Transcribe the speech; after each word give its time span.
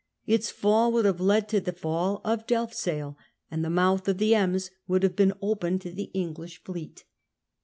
Its 0.25 0.49
fall 0.49 0.91
woulc^ 0.91 1.05
have 1.05 1.21
led 1.21 1.47
to 1.47 1.59
the 1.59 1.71
fall 1.71 2.21
of 2.25 2.47
Dclfzyl,.., 2.47 3.15
and 3.51 3.63
the 3.63 3.69
mouth 3.69 4.07
of 4.07 4.17
the 4.17 4.33
Ems 4.33 4.71
would 4.87 5.03
have 5.03 5.15
been 5.15 5.29
Overyssciand 5.43 5.43
open 5.43 5.77
to 5.77 5.91
the 5.91 6.09
English 6.15 6.63
fleet. 6.63 7.03